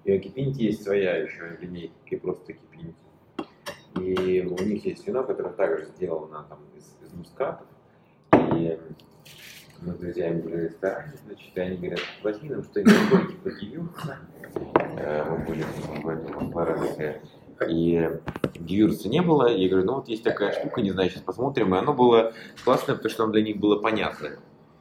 И 0.03 0.11
у 0.11 0.15
Акипинти 0.17 0.63
есть 0.63 0.83
своя 0.83 1.15
еще 1.15 1.57
линейка, 1.61 1.93
и 2.07 2.15
просто 2.17 2.51
Акипинти. 2.51 2.95
И 4.01 4.41
у 4.41 4.61
них 4.65 4.85
есть 4.85 5.07
вино, 5.07 5.23
которое 5.23 5.53
также 5.53 5.85
сделано 5.85 6.45
там, 6.49 6.59
из, 6.75 6.83
из 7.13 7.17
мускатов. 7.17 7.67
И 8.55 8.79
мы 9.81 9.93
с 9.93 9.97
друзьями 9.97 10.41
были 10.41 10.55
в 10.55 10.63
ресторане, 10.65 11.13
значит, 11.25 11.51
и 11.55 11.59
они 11.59 11.77
говорят, 11.77 11.99
возьми 12.23 12.49
нам 12.49 12.63
что-нибудь 12.63 13.29
типа 13.29 13.49
гивюрса. 13.49 14.17
Э, 14.97 15.25
Мы 15.29 15.45
были 15.45 15.63
в 16.01 16.07
этом 16.07 16.51
Флоренции. 16.51 17.21
И 17.67 18.09
гивюрса 18.55 19.09
не 19.09 19.21
было. 19.21 19.47
Я 19.47 19.69
говорю, 19.69 19.85
ну 19.85 19.95
вот 19.95 20.07
есть 20.07 20.23
такая 20.23 20.51
штука, 20.53 20.81
не 20.81 20.91
знаю, 20.91 21.09
сейчас 21.09 21.21
посмотрим. 21.21 21.73
И 21.73 21.77
оно 21.77 21.93
было 21.93 22.33
классное, 22.63 22.95
потому 22.95 23.11
что 23.11 23.23
оно 23.23 23.33
для 23.33 23.43
них 23.43 23.57
было 23.57 23.79
понятное. 23.79 24.39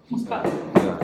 Мускат. 0.08 0.48
Да. 0.74 0.98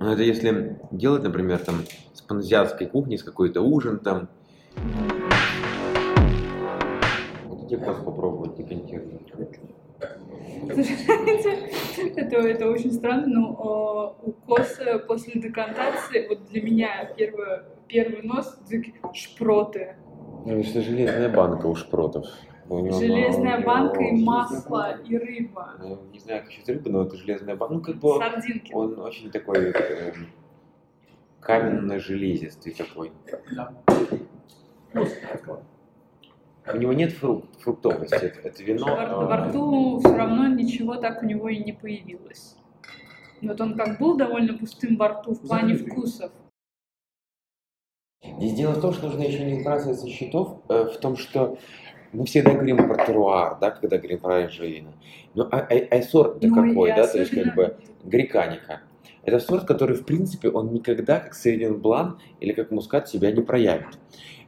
Ну, 0.00 0.12
это 0.12 0.22
если 0.22 0.78
делать, 0.90 1.22
например, 1.22 1.58
там 1.58 1.82
с 2.12 2.20
паназиатской 2.20 2.86
кухни, 2.86 3.16
с 3.16 3.22
какой-то 3.22 3.62
ужин 3.62 3.98
там. 3.98 4.28
Вот 7.46 7.68
тебе 7.68 7.78
просто 7.78 8.02
попробовать 8.02 8.56
декантировать. 8.56 9.22
это, 12.16 12.36
это 12.36 12.70
очень 12.70 12.92
странно, 12.92 13.26
но 13.26 14.16
э, 14.24 14.28
у 14.28 14.32
коса 14.54 14.98
после 14.98 15.40
декантации, 15.40 16.26
вот 16.28 16.44
для 16.50 16.62
меня 16.62 17.12
первый, 17.16 17.60
первый 17.88 18.22
нос 18.22 18.58
такие 18.68 18.94
шпроты. 19.12 19.96
Ну, 20.46 20.60
это 20.60 20.80
железная 20.82 21.28
банка 21.28 21.66
у 21.66 21.74
шпротов. 21.74 22.26
У 22.68 22.78
него 22.78 22.98
Железная 22.98 23.58
мало- 23.58 23.64
банка 23.88 24.02
и 24.02 24.24
масло, 24.24 24.96
и 25.04 25.16
рыба. 25.18 25.74
Ну, 25.78 25.98
Не 26.12 26.18
знаю, 26.18 26.42
как 26.44 26.52
сейчас 26.52 26.68
рыба, 26.68 26.90
но 26.90 27.02
это 27.02 27.16
железная 27.16 27.56
банка. 27.56 27.74
Ну, 27.74 27.80
как 27.82 27.96
бы 27.96 28.18
Сардинки. 28.18 28.72
он 28.72 28.98
очень 29.00 29.30
такой 29.30 29.70
эм, 29.70 30.28
каменно-железистый 31.40 32.72
такой. 32.72 33.12
Да. 33.54 33.72
У 36.72 36.76
него 36.78 36.92
нет 36.92 37.12
фрук- 37.12 37.44
фруктовости. 37.60 38.14
Это, 38.14 38.40
это 38.48 38.62
вино. 38.62 38.86
Во, 38.86 39.26
во 39.26 39.36
рту 39.48 39.98
все 40.00 40.16
равно 40.16 40.46
ничего 40.48 40.96
так 40.96 41.22
у 41.22 41.26
него 41.26 41.48
и 41.48 41.58
не 41.62 41.72
появилось. 41.72 42.56
Вот 43.42 43.60
он 43.60 43.76
как 43.76 43.98
был 43.98 44.16
довольно 44.16 44.56
пустым 44.56 44.96
во 44.96 45.08
рту 45.08 45.34
в 45.34 45.46
плане 45.46 45.74
Закрытый. 45.76 45.92
вкусов. 45.92 46.32
Здесь 48.38 48.54
дело 48.54 48.72
в 48.72 48.80
том, 48.80 48.92
что 48.94 49.06
нужно 49.08 49.22
еще 49.22 49.44
не 49.44 49.60
сбрасывать 49.60 50.00
со 50.00 50.08
счетов 50.08 50.62
э, 50.70 50.84
в 50.84 50.96
том, 50.98 51.16
что 51.16 51.58
мы 52.12 52.24
всегда 52.24 52.52
говорим 52.52 52.76
про 52.88 53.04
теруар, 53.04 53.58
да, 53.60 53.70
когда 53.70 53.98
говорим 53.98 54.20
про 54.20 54.40
вино. 54.46 54.94
Но 55.34 55.44
а, 55.52 55.58
а- 55.58 55.88
а 55.98 56.02
сорт-то 56.02 56.46
Ну, 56.48 56.54
какой, 56.54 56.88
да, 56.90 57.06
то 57.06 57.18
есть 57.18 57.32
особенно- 57.32 57.44
как 57.52 57.54
бы 57.56 57.76
греканика. 58.04 58.80
Это 59.24 59.38
сорт, 59.38 59.66
который, 59.66 59.96
в 59.96 60.04
принципе, 60.04 60.50
он 60.50 60.72
никогда, 60.72 61.18
как 61.18 61.34
Севиньон 61.34 61.80
Блан 61.80 62.18
или 62.40 62.52
как 62.52 62.70
Мускат, 62.70 63.08
себя 63.08 63.32
не 63.32 63.40
проявит. 63.40 63.98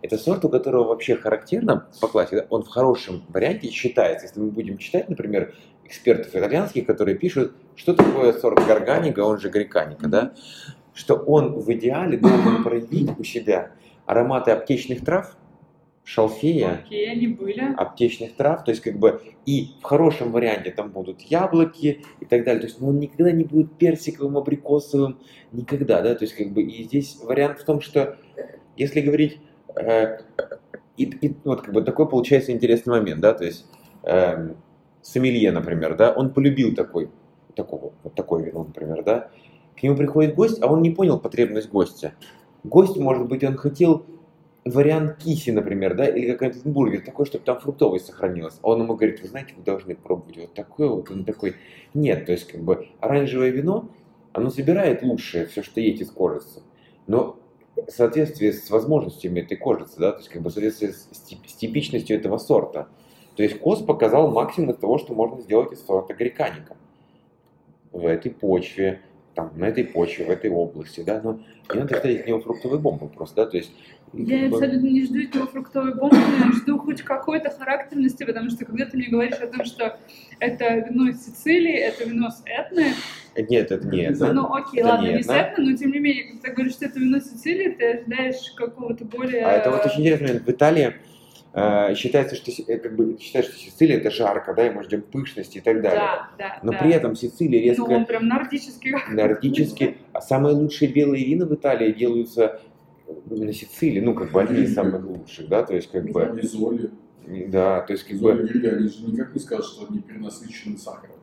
Это 0.02 0.18
сорт, 0.18 0.45
у 0.45 0.49
которого 0.49 0.88
вообще 0.88 1.16
характерно 1.16 1.88
по 2.00 2.09
классике, 2.09 2.47
он 2.50 2.62
в 2.62 2.68
хорошем 2.68 3.25
варианте 3.28 3.71
считается. 3.71 4.26
Если 4.26 4.38
мы 4.38 4.50
будем 4.50 4.76
читать, 4.78 5.09
например, 5.09 5.54
экспертов 5.85 6.35
итальянских, 6.35 6.87
которые 6.87 7.16
пишут, 7.16 7.54
что 7.75 7.95
такое 7.95 8.33
сорт 8.35 8.64
гарганика, 8.66 9.21
он 9.21 9.40
же 9.40 9.49
греканика, 9.49 10.09
да, 10.09 10.35
что 10.92 11.14
он 11.14 11.59
в 11.59 11.73
идеале 11.73 12.18
должен 12.18 12.62
проявить 12.62 13.18
у 13.18 13.25
себя 13.25 13.73
ароматы 14.04 14.50
аптечных 14.50 15.04
трав, 15.04 15.37
шалфея, 16.06 16.84
Окей, 16.84 17.10
они 17.10 17.26
были. 17.26 17.75
аптечных 17.76 18.36
трав, 18.36 18.64
то 18.64 18.70
есть 18.70 18.80
как 18.80 18.96
бы 18.96 19.20
и 19.44 19.72
в 19.80 19.82
хорошем 19.82 20.30
варианте 20.30 20.70
там 20.70 20.92
будут 20.92 21.20
яблоки 21.20 22.04
и 22.20 22.25
так 22.25 22.44
далее, 22.44 22.60
то 22.60 22.68
есть 22.68 22.80
ну, 22.80 22.90
он 22.90 23.00
никогда 23.00 23.32
не 23.32 23.42
будет 23.42 23.76
персиковым, 23.76 24.38
абрикосовым, 24.38 25.18
никогда, 25.50 26.02
да, 26.02 26.14
то 26.14 26.25
есть 26.25 26.36
как 26.36 26.52
бы 26.52 26.62
и 26.62 26.84
здесь 26.84 27.18
вариант 27.20 27.58
в 27.58 27.64
том, 27.64 27.80
что 27.80 28.16
если 28.76 29.00
говорить, 29.00 29.40
э, 29.75 30.18
и, 30.96 31.04
и 31.06 31.34
вот 31.42 31.62
как 31.62 31.75
бы 31.75 31.82
такой 31.82 32.08
получается 32.08 32.52
интересный 32.52 33.00
момент, 33.00 33.20
да, 33.20 33.34
то 33.34 33.44
есть 33.44 33.66
эм, 34.04 34.56
сомелье, 35.02 35.50
например, 35.50 35.96
да, 35.96 36.12
он 36.12 36.32
полюбил 36.32 36.72
такой, 36.76 37.10
такого, 37.56 37.94
вот 38.04 38.14
такое 38.14 38.44
вино, 38.44 38.62
например, 38.62 39.02
да, 39.02 39.28
к 39.76 39.82
нему 39.82 39.96
приходит 39.96 40.36
гость, 40.36 40.62
а 40.62 40.68
он 40.68 40.82
не 40.82 40.90
понял 40.90 41.18
потребность 41.18 41.68
гостя. 41.68 42.14
Гость, 42.62 42.96
может 42.96 43.26
быть, 43.26 43.42
он 43.42 43.56
хотел 43.56 44.06
вариант 44.66 45.16
киси, 45.18 45.50
например, 45.50 45.94
да, 45.94 46.06
или 46.06 46.32
какой-нибудь 46.32 46.64
бургер, 46.64 47.00
такой, 47.02 47.25
чтобы 47.26 47.44
там 47.44 47.61
фруктовость 47.61 48.06
сохранилась. 48.06 48.58
А 48.62 48.70
он 48.70 48.82
ему 48.82 48.94
говорит, 48.96 49.23
вы 49.23 49.28
знаете, 49.28 49.54
вы 49.56 49.62
должны 49.62 49.94
пробовать 49.94 50.37
вот 50.37 50.54
такое 50.54 50.88
вот, 50.88 51.11
он 51.11 51.25
такой, 51.25 51.54
нет, 51.94 52.26
то 52.26 52.32
есть 52.32 52.49
как 52.49 52.61
бы 52.61 52.88
оранжевое 53.00 53.50
вино, 53.50 53.88
оно 54.32 54.50
забирает 54.50 55.02
лучшее, 55.02 55.46
все, 55.46 55.62
что 55.62 55.80
есть 55.80 56.02
из 56.02 56.11
кожицы, 56.11 56.62
но 57.06 57.38
в 57.76 57.90
соответствии 57.90 58.50
с 58.50 58.68
возможностями 58.70 59.40
этой 59.40 59.56
кожицы, 59.56 59.99
да, 59.99 60.12
то 60.12 60.18
есть 60.18 60.30
как 60.30 60.42
бы 60.42 60.50
в 60.50 60.52
соответствии 60.52 60.88
с, 60.88 61.08
с 61.12 61.54
типичностью 61.54 62.16
этого 62.16 62.38
сорта. 62.38 62.88
То 63.37 63.42
есть 63.42 63.58
Кос 63.61 63.82
показал 63.82 64.30
максимум 64.30 64.70
из 64.70 64.78
того, 64.78 64.96
что 64.99 65.14
можно 65.14 65.40
сделать 65.42 65.70
из 65.73 65.85
сорта 65.85 66.14
греканика 66.14 66.75
в 67.92 68.06
этой 68.06 68.30
почве, 68.30 69.02
там, 69.37 69.52
на 69.57 69.66
этой 69.66 69.85
почве, 69.85 70.25
в 70.25 70.31
этой 70.31 70.50
области, 70.50 71.02
да, 71.07 71.21
но 71.23 71.38
не 71.73 71.81
надо 71.81 71.99
ставить 71.99 72.25
в 72.25 72.26
него 72.26 72.40
фруктовые 72.40 72.81
бомбы 72.81 73.07
просто, 73.09 73.37
да, 73.45 73.47
то 73.50 73.59
есть 73.59 73.71
Я 74.14 74.40
как 74.40 74.50
бы- 74.50 74.57
абсолютно 74.57 74.87
не 74.88 75.05
жду 75.05 75.19
этого 75.21 75.47
фруктовой 75.47 75.95
бомбы, 75.95 76.16
но 76.16 76.47
я 76.47 76.52
жду 76.52 76.78
хоть 76.78 77.02
какой-то 77.02 77.50
характерности, 77.50 78.25
потому 78.25 78.49
что 78.49 78.64
когда 78.64 78.87
ты 78.87 78.97
мне 78.97 79.09
говоришь 79.09 79.35
о 79.38 79.47
том, 79.47 79.64
что 79.66 79.99
это 80.40 80.75
вино 80.78 81.11
из 81.11 81.23
Сицилии, 81.25 81.75
это 81.75 82.05
вино 82.09 82.31
с 82.31 82.43
Этны, 82.47 82.87
Нет, 83.37 83.71
это 83.71 83.87
не 83.87 84.05
это. 84.05 84.33
ну 84.33 84.52
окей, 84.55 84.81
Это 84.81 84.88
ладно, 84.88 85.07
не 85.07 85.12
не 85.16 85.23
с 85.23 85.26
Этна. 85.28 85.37
Этны, 85.52 85.71
но 85.71 85.76
тем 85.76 85.93
не 85.93 85.99
менее, 85.99 86.25
когда 86.28 86.49
ты 86.49 86.55
говоришь, 86.55 86.73
что 86.73 86.87
это 86.87 86.99
вино 86.99 87.21
Сицилии, 87.21 87.69
ты 87.73 87.85
ожидаешь 87.93 88.50
какого-то 88.57 89.05
более... 89.05 89.45
А 89.45 89.52
это 89.52 89.71
вот 89.71 89.85
очень 89.85 90.00
интересный 90.00 90.28
момент. 90.28 90.47
В 90.47 90.50
Италии 90.50 90.95
считается, 91.94 92.36
что 92.36 92.50
э, 92.50 92.78
как 92.78 92.96
бы 92.96 93.16
считается, 93.18 93.52
что 93.52 93.60
Сицилия 93.60 93.96
это 93.96 94.10
жарко, 94.10 94.52
да, 94.54 94.66
и 94.66 94.70
мы 94.70 94.82
ждем 94.82 95.02
пышности 95.02 95.58
и 95.58 95.60
так 95.60 95.80
далее. 95.80 96.00
Да, 96.00 96.30
да, 96.38 96.58
Но 96.62 96.72
да. 96.72 96.78
при 96.78 96.92
этом 96.92 97.16
Сицилия 97.16 97.62
резко 97.62 97.82
Ну, 97.88 97.94
он 97.96 98.06
прям 98.06 98.28
нордический. 98.28 98.92
нордически, 99.10 99.96
а 100.12 100.20
самые 100.20 100.54
лучшие 100.54 100.92
белые 100.92 101.25
вина 101.25 101.46
в 101.46 101.54
Италии 101.54 101.92
делаются 101.92 102.60
на 103.26 103.52
Сицилии, 103.52 104.00
ну 104.00 104.14
как 104.14 104.32
бы 104.32 104.42
одни 104.42 104.62
из 104.62 104.75
самых 104.75 105.04
лучших, 105.06 105.48
да, 105.48 105.62
то 105.62 105.75
есть 105.75 105.90
как 105.90 106.04
бы, 106.10 106.40
да, 107.48 107.80
то 107.80 107.92
есть 107.92 108.04
как 108.04 108.18
бы, 108.18 108.32
они 108.32 108.88
же 108.88 109.06
никак 109.06 109.34
не 109.34 109.40
скажут, 109.40 109.66
что 109.66 109.86
они 109.88 110.00
перенасыщены 110.00 110.76
сахаром. 110.76 111.15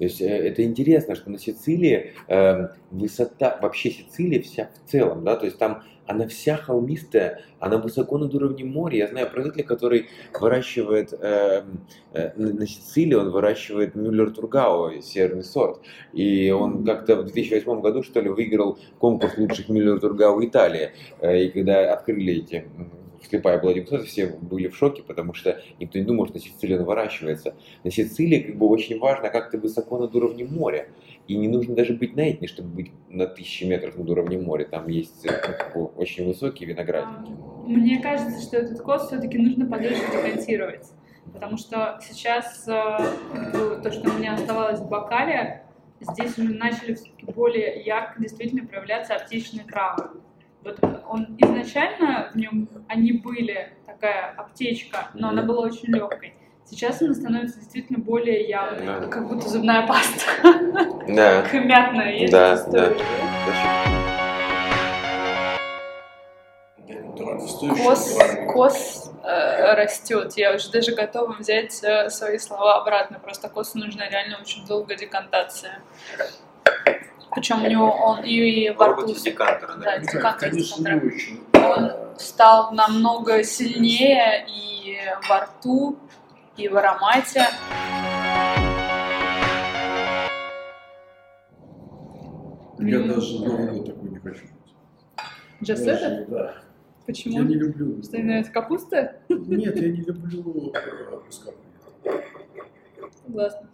То 0.00 0.04
есть 0.04 0.22
э, 0.22 0.26
это 0.26 0.64
интересно, 0.64 1.14
что 1.14 1.28
на 1.28 1.38
Сицилии 1.38 2.14
э, 2.26 2.68
высота, 2.90 3.58
вообще 3.60 3.90
Сицилия 3.90 4.40
вся 4.40 4.70
в 4.86 4.90
целом, 4.90 5.24
да, 5.24 5.36
то 5.36 5.44
есть 5.44 5.58
там 5.58 5.82
она 6.06 6.26
вся 6.26 6.56
холмистая, 6.56 7.42
она 7.58 7.76
высоко 7.76 8.16
над 8.16 8.34
уровнем 8.34 8.68
моря. 8.68 8.96
Я 8.96 9.08
знаю 9.08 9.30
производителя, 9.30 9.66
который 9.66 10.08
выращивает 10.32 11.12
э, 11.12 11.64
э, 12.14 12.32
на 12.34 12.66
Сицилии, 12.66 13.12
он 13.14 13.30
выращивает 13.30 13.94
Мюллер 13.94 14.30
Тургау, 14.30 15.02
северный 15.02 15.44
сорт. 15.44 15.82
И 16.14 16.50
он 16.50 16.82
как-то 16.86 17.16
в 17.16 17.24
2008 17.24 17.82
году, 17.82 18.02
что 18.02 18.20
ли, 18.22 18.30
выиграл 18.30 18.78
конкурс 18.98 19.36
лучших 19.36 19.68
Мюллер 19.68 20.00
Тургау 20.00 20.42
Италии. 20.42 20.92
Э, 21.20 21.44
и 21.44 21.50
когда 21.50 21.92
открыли 21.92 22.38
эти 22.38 22.64
слепая 23.28 23.60
была 23.60 23.74
дегустация, 23.74 24.06
все 24.06 24.26
были 24.26 24.68
в 24.68 24.76
шоке, 24.76 25.02
потому 25.02 25.34
что 25.34 25.60
никто 25.78 25.98
не 25.98 26.04
думал, 26.04 26.26
что 26.26 26.36
на 26.36 26.40
Сицилии 26.40 26.76
он 26.76 26.84
выращивается. 26.84 27.54
На 27.84 27.90
Сицилии 27.90 28.40
как 28.40 28.56
бы 28.56 28.66
очень 28.66 28.98
важно, 28.98 29.28
как 29.30 29.50
ты 29.50 29.58
высоко 29.58 29.98
над 29.98 30.14
уровнем 30.14 30.52
моря. 30.52 30.88
И 31.28 31.36
не 31.36 31.48
нужно 31.48 31.74
даже 31.74 31.94
быть 31.94 32.16
на 32.16 32.30
Этне, 32.30 32.48
чтобы 32.48 32.68
быть 32.70 32.92
на 33.08 33.26
тысячи 33.26 33.64
метров 33.64 33.96
над 33.96 34.08
уровнем 34.10 34.44
моря. 34.44 34.64
Там 34.64 34.88
есть 34.88 35.24
э, 35.26 35.30
ну, 35.30 35.54
как 35.56 35.74
бы, 35.74 35.84
очень 35.86 36.26
высокие 36.26 36.68
виноградники. 36.68 37.32
Мне 37.66 38.00
кажется, 38.00 38.40
что 38.42 38.56
этот 38.56 38.80
код 38.80 39.02
все-таки 39.02 39.38
нужно 39.38 39.66
подольше 39.66 40.02
декантировать. 40.10 40.86
Потому 41.32 41.56
что 41.56 42.00
сейчас 42.02 42.66
э, 42.66 43.82
то, 43.82 43.92
что 43.92 44.10
у 44.10 44.18
меня 44.18 44.34
оставалось 44.34 44.80
в 44.80 44.88
бокале, 44.88 45.62
здесь 46.00 46.36
уже 46.38 46.54
начали 46.54 46.96
более 47.22 47.82
ярко 47.82 48.20
действительно 48.20 48.66
проявляться 48.66 49.14
аптечные 49.14 49.64
травы. 49.64 50.20
Вот 50.62 50.78
он 51.08 51.36
изначально 51.38 52.30
в 52.32 52.36
нем 52.36 52.68
они 52.88 53.12
были 53.12 53.72
такая 53.86 54.34
аптечка, 54.36 55.08
но 55.14 55.30
она 55.30 55.42
была 55.42 55.62
очень 55.66 55.94
легкой. 55.94 56.34
Сейчас 56.66 57.00
она 57.02 57.14
становится 57.14 57.58
действительно 57.58 57.98
более 57.98 58.46
явной, 58.48 58.86
Да. 58.86 59.06
как 59.06 59.26
будто 59.26 59.48
зубная 59.48 59.86
паста. 59.86 60.30
Да. 61.08 61.44
Мятная 61.52 62.12
есть 62.12 62.32
Да, 62.32 62.54
история. 62.54 62.96
Кос, 67.82 68.18
кос 68.52 69.12
э, 69.24 69.74
растет. 69.74 70.32
Я 70.36 70.54
уже 70.54 70.70
даже 70.70 70.94
готова 70.94 71.32
взять 71.38 71.82
э, 71.82 72.08
свои 72.10 72.38
слова 72.38 72.80
обратно. 72.80 73.18
Просто 73.18 73.48
косу 73.48 73.78
нужна 73.78 74.08
реально 74.08 74.38
очень 74.40 74.66
долгая 74.66 74.96
декантация. 74.96 75.80
Причем 77.34 77.62
у 77.64 77.68
него 77.68 77.90
он 77.90 78.24
и 78.24 78.70
во 78.70 78.88
рту 78.88 79.06
декантера, 79.14 79.74
Да, 79.76 79.84
да. 79.84 79.98
декантер 79.98 80.50
Конечно, 80.50 80.88
не 80.88 81.06
очень. 81.06 81.40
он 81.54 81.92
стал 82.18 82.72
намного 82.72 83.42
сильнее 83.44 84.44
и 84.48 84.96
во 85.28 85.40
рту, 85.40 85.96
и 86.56 86.68
в 86.68 86.76
аромате. 86.76 87.46
Я 92.78 92.98
Мгм. 92.98 93.08
даже 93.08 93.38
нового 93.44 93.84
такой 93.86 94.10
не 94.10 94.18
хочу. 94.18 94.44
Джассета? 95.62 96.00
Даже, 96.08 96.26
Да. 96.28 96.54
Почему? 97.06 97.38
Я 97.38 97.44
не 97.44 97.54
люблю. 97.54 98.02
Что, 98.02 98.16
не 98.18 98.22
нравится 98.24 98.52
капуста? 98.52 99.16
Нет, 99.28 99.76
я 99.76 99.88
не 99.88 100.00
люблю 100.02 100.72
э, 100.74 101.20
мускатный. 101.26 101.64
Согласна. 103.24 103.68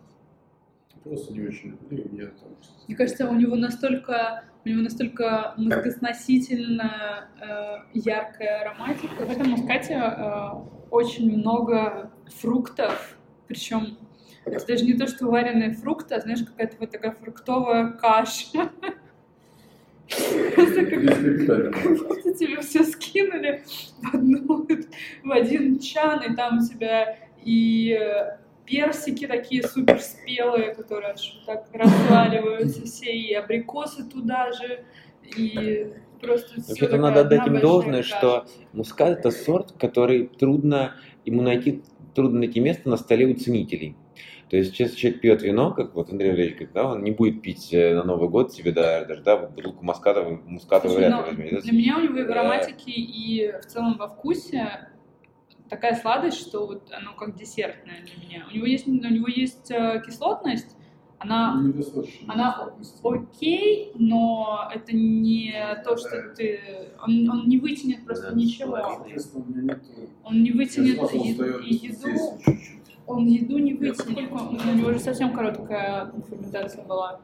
Просто 1.07 1.33
не 1.33 1.47
очень 1.47 1.71
люблю. 1.71 2.05
и 2.05 2.09
Мне 2.09 2.27
там... 2.27 2.49
Мне 2.89 2.97
кажется, 2.97 3.29
у 3.29 3.35
него 3.35 3.55
настолько, 3.55 4.45
у 4.65 4.69
него 4.69 4.83
настолько 4.83 5.55
мозгосносительно 5.57 7.29
э, 7.41 7.99
яркая 7.99 8.63
ароматика. 8.63 9.25
В 9.25 9.31
этом 9.31 9.51
мускате 9.51 9.95
э, 9.95 10.49
очень 10.91 11.39
много 11.39 12.11
фруктов, 12.41 13.17
причем 13.47 13.99
это 14.45 14.67
даже 14.67 14.85
не 14.85 14.95
то, 14.95 15.07
что 15.07 15.27
вареные 15.27 15.75
фрукты, 15.75 16.15
а 16.17 16.21
знаешь, 16.21 16.45
какая-то 16.45 16.77
вот 16.81 16.91
такая 16.91 17.13
фруктовая 17.13 17.93
каша. 17.93 18.71
Просто 20.09 20.85
тебе 22.35 22.61
все 22.61 22.85
скинули 22.85 23.63
в, 24.03 24.15
одну, 24.15 24.67
в 25.25 25.33
один 25.33 25.79
чан, 25.79 26.23
и 26.23 26.35
там 26.35 26.59
у 26.59 26.63
тебя 26.67 27.17
и 27.45 27.97
э, 28.01 28.39
персики 28.67 29.27
такие 29.27 29.63
супер 29.63 30.01
спелые, 30.01 30.75
которые 30.75 31.13
аж 31.13 31.43
так 31.47 31.69
разваливаются 31.73 32.85
все, 32.85 33.13
и 33.13 33.33
абрикосы 33.33 34.05
туда 34.05 34.53
же, 34.53 34.85
и 35.37 35.93
просто 36.21 36.61
все 36.61 36.69
Вообще-то 36.69 36.97
надо 36.99 37.21
отдать 37.21 37.47
им 37.47 37.61
должное, 37.61 38.03
что 38.03 38.47
мускат 38.73 39.19
это 39.19 39.31
сорт, 39.31 39.73
который 39.79 40.27
трудно 40.27 40.95
ему 41.25 41.43
найти, 41.43 41.83
трудно 42.15 42.41
найти 42.41 42.61
место 42.61 42.89
на 42.89 42.97
столе 42.97 43.27
у 43.27 43.35
ценителей. 43.35 43.97
То 44.49 44.57
есть, 44.57 44.79
если 44.79 44.97
человек 44.97 45.21
пьет 45.21 45.43
вино, 45.43 45.73
как 45.73 45.95
вот 45.95 46.11
Андрей 46.11 46.31
Андреевич 46.31 46.55
говорит, 46.55 46.73
да, 46.73 46.87
он 46.93 47.03
не 47.03 47.11
будет 47.11 47.43
пить 47.43 47.75
э, 47.75 47.97
на 47.97 48.05
Новый 48.05 48.29
год 48.29 48.53
себе 48.53 48.71
да, 48.71 49.05
даже 49.05 49.23
да, 49.23 49.37
бутылку 49.37 49.85
муската, 49.85 50.23
муската 50.23 50.89
Слушай, 50.89 51.09
вряд 51.09 51.31
ли 51.31 51.37
возьмет. 51.37 51.63
Для 51.65 51.73
меня 51.73 51.99
у 51.99 52.01
него 52.03 52.19
и 52.19 52.25
в 52.25 52.31
ароматике, 52.31 52.93
и 52.93 53.51
в 53.61 53.67
целом 53.67 53.97
во 53.99 54.07
вкусе 54.07 54.89
такая 55.69 55.95
сладость, 55.97 56.39
что 56.39 56.67
вот 56.67 56.91
оно 56.93 57.15
как 57.15 57.37
десертное 57.37 58.03
для 58.05 58.25
меня. 58.25 58.47
У 58.51 58.55
него 58.55 58.67
есть, 58.67 58.87
у 58.87 58.93
него 58.93 59.29
есть 59.29 59.71
э, 59.71 60.03
кислотность, 60.05 60.77
она. 61.19 61.63
Она 62.29 62.71
окей, 63.03 63.93
но 63.95 64.71
это 64.73 64.95
не 64.95 65.53
то, 65.85 65.97
что 65.97 66.35
ты... 66.37 66.61
Он, 67.03 67.29
он 67.31 67.49
не 67.49 67.59
вытянет 67.59 68.05
просто 68.05 68.31
Да, 68.31 68.37
ничего. 68.37 68.79
Он 70.25 70.43
не 70.43 70.53
вытянет 70.53 70.99
и 71.13 71.73
здесь 71.73 72.01
еду, 72.05 72.41
он 73.07 73.27
еду 73.27 73.59
не 73.59 73.75
вытянет. 73.75 74.31
У 74.31 74.77
него 74.77 74.93
же 74.93 74.99
совсем 74.99 75.33
короткая 75.33 76.13
ферментация 76.29 76.85
была. 76.85 77.21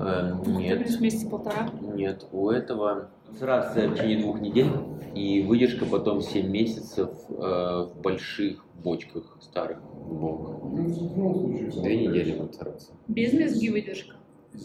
Э, 0.00 0.32
Нет, 0.46 1.00
месяца 1.00 1.28
полтора. 1.28 1.68
нет, 1.94 2.24
у 2.30 2.50
этого 2.50 3.10
срация 3.36 3.88
в 3.88 3.94
течение 3.94 4.18
двух 4.18 4.40
недель, 4.40 4.70
и 5.14 5.42
выдержка 5.42 5.84
потом 5.84 6.20
7 6.20 6.48
месяцев 6.48 7.10
э, 7.28 7.34
в 7.34 8.00
больших 8.02 8.64
бочках 8.82 9.36
старых 9.40 9.80
глубоких. 9.82 10.62
Ну, 10.62 10.88
в 10.88 11.82
Две 11.82 12.06
недели 12.06 12.40
сраться. 12.52 12.92
Без 13.08 13.32
мезги 13.32 13.68
выдержка. 13.68 14.16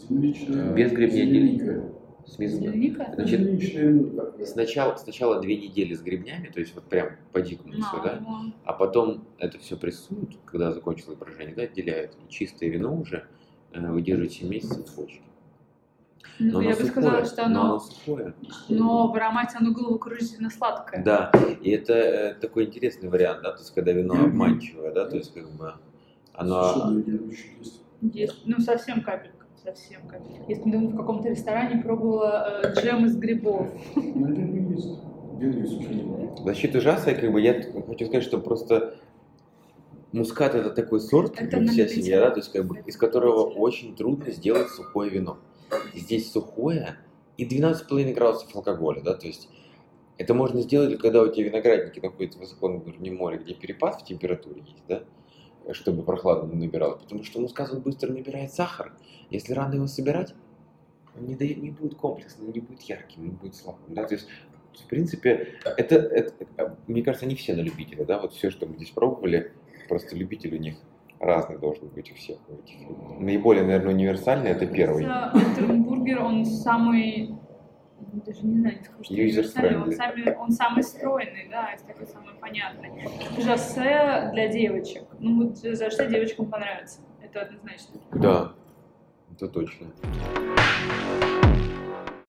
Без 0.10 0.92
гребня 0.92 1.26
земляника. 1.26 1.94
С. 2.26 2.38
Земляника? 2.38 3.12
Значит, 3.16 4.48
Сначала, 4.48 4.96
сначала 4.96 5.42
две 5.42 5.58
недели 5.58 5.94
с 5.94 6.02
гребнями, 6.02 6.48
то 6.48 6.60
есть 6.60 6.74
вот 6.74 6.86
прям 6.86 7.10
по 7.34 7.42
дикому 7.42 7.74
все, 7.74 8.02
да? 8.02 8.20
Ну, 8.22 8.54
А 8.64 8.74
потом 8.74 9.26
это 9.40 9.60
все 9.60 9.76
прессуют, 9.76 10.38
когда 10.46 10.72
закончилось 10.72 11.18
брожение, 11.18 11.56
да, 11.56 11.64
отделяют. 11.64 12.16
И 12.16 12.32
чистое 12.32 12.70
вино 12.70 12.96
уже 12.96 13.28
э, 13.74 13.92
выдерживает 13.92 14.32
7 14.32 14.48
месяцев 14.48 14.88
в 14.88 14.96
бочке. 14.96 15.22
Ну, 16.40 16.62
я 16.62 16.70
бы 16.70 16.76
сухое, 16.76 16.92
сказала, 16.92 17.26
что 17.26 17.48
но 17.48 17.62
оно 17.62 17.62
оно... 17.62 17.80
сухое. 17.80 18.34
Но 18.70 19.12
в 19.12 19.16
аромате 19.16 19.58
оно 19.60 19.72
головокружительно 19.72 20.50
сладкое. 20.50 21.04
Да, 21.04 21.32
и 21.62 21.72
это 21.72 21.94
э, 21.94 22.34
такой 22.36 22.66
интересный 22.66 23.10
вариант, 23.10 23.42
да, 23.44 23.52
то 23.52 23.60
есть 23.60 23.74
когда 23.74 23.92
вино 23.92 24.16
обманчивое, 24.16 24.92
да, 24.92 25.06
то 25.06 25.16
есть 25.16 25.34
как 25.34 25.50
бы 25.52 25.74
оно... 26.34 26.92
есть. 27.60 27.82
Есть, 28.02 28.42
ну, 28.46 28.60
совсем 28.60 29.02
капелька. 29.02 29.46
Совсем 29.64 30.02
капелька. 30.08 30.44
Я 30.50 30.58
недавно 30.58 30.90
в 30.90 30.98
каком-то 30.98 31.30
ресторане 31.30 31.82
пробовала 31.82 32.62
э, 32.64 32.74
джем 32.74 33.06
из 33.06 33.16
грибов. 33.16 33.70
Наверное, 33.96 34.76
есть. 34.76 35.00
Белые 35.40 35.66
сухие. 35.66 36.04
В 36.38 36.44
защиту 36.44 36.82
жаса, 36.82 37.12
я 37.12 37.16
как 37.16 37.32
бы, 37.32 37.40
я 37.40 37.62
хочу 37.88 38.06
сказать, 38.08 38.24
что 38.24 38.40
просто 38.40 38.96
мускат 40.12 40.56
это 40.56 40.70
такой 40.70 41.00
сорт, 41.00 41.36
как 41.36 41.48
Это 41.48 41.62
на 41.62 41.72
вся 41.72 41.88
семья, 41.88 42.20
да, 42.20 42.32
то 42.32 42.40
есть 42.40 42.52
как 42.52 42.66
бы, 42.66 42.78
Это 42.78 42.90
из 42.90 42.98
которого 42.98 43.46
очень 43.46 43.96
трудно 43.96 44.32
сделать 44.32 44.70
сухое 44.70 45.10
вино. 45.10 45.38
Здесь 45.94 46.32
сухое 46.32 46.98
и 47.38 47.46
12,5 47.46 48.14
градусов 48.14 48.56
алкоголя, 48.56 49.02
да, 49.02 49.14
то 49.16 49.28
есть 49.28 49.50
это 50.18 50.34
можно 50.34 50.62
сделать, 50.62 51.00
когда 51.00 51.22
у 51.22 51.28
тебя 51.28 51.50
виноградники 51.50 52.00
находятся 52.00 52.40
высоко 52.40 52.70
над 52.70 52.88
уровнем 52.88 53.16
моря, 53.16 53.38
где 53.38 53.54
перепад 53.54 54.02
в 54.02 54.06
температуре 54.06 54.62
есть, 54.62 54.84
да, 54.88 55.04
чтобы 55.74 56.04
прохладно 56.04 56.54
набирал, 56.54 56.98
потому 56.98 57.24
что 57.24 57.40
мускат 57.40 57.72
он 57.72 57.82
быстро 57.82 58.12
набирает 58.12 58.54
сахар. 58.54 58.94
Если 59.30 59.54
рано 59.54 59.76
его 59.76 59.88
собирать, 59.88 60.36
он 61.18 61.26
не, 61.26 61.36
дает, 61.36 61.58
не 61.58 61.72
будет 61.72 61.96
комплексным, 61.96 62.52
не 62.52 62.60
будет 62.60 62.82
ярким, 62.82 63.26
не 63.26 63.32
будет 63.32 63.56
слабым, 63.56 63.94
да, 63.94 64.04
то 64.06 64.14
есть 64.14 64.28
в 64.74 64.88
принципе, 64.88 65.60
это, 65.78 65.96
это, 65.96 66.78
мне 66.88 67.04
кажется, 67.04 67.28
не 67.28 67.36
все 67.36 67.54
на 67.56 67.62
любителя, 67.62 68.06
да, 68.06 68.20
вот 68.20 68.34
все, 68.34 68.50
что 68.50 68.66
мы 68.66 68.76
здесь 68.76 68.90
пробовали, 68.90 69.54
просто 69.88 70.16
любитель 70.16 70.56
у 70.56 70.58
них 70.58 70.76
разный 71.24 71.58
должен 71.58 71.88
быть 71.90 72.12
у 72.12 72.16
всех. 72.16 72.38
у 72.48 72.54
этих. 72.54 73.20
Наиболее, 73.20 73.64
наверное, 73.64 73.94
универсальный 73.94 74.52
это 74.52 74.66
первый. 74.66 75.06
Альтернбургер, 75.06 76.22
он 76.22 76.46
самый, 76.46 77.36
ну, 78.12 78.22
даже 78.26 78.46
не 78.46 78.60
знаю, 78.60 78.78
не 78.78 78.84
скажу, 78.84 79.04
что 79.04 79.14
универсальный, 79.14 79.82
он, 79.82 79.92
самый, 79.92 80.36
он 80.36 80.52
самый 80.52 80.84
стройный, 80.84 81.48
да, 81.50 81.74
и 81.74 81.88
такой 81.88 82.08
самый 82.08 82.34
понятный. 82.40 82.92
Жасе 83.40 84.30
для 84.34 84.48
девочек. 84.48 85.04
Ну 85.20 85.48
вот 85.48 85.58
Жасе 85.58 86.08
девочкам 86.08 86.48
понравится, 86.48 87.00
это 87.22 87.42
однозначно. 87.42 88.00
Да, 88.14 88.54
это 89.32 89.48
точно. 89.48 89.88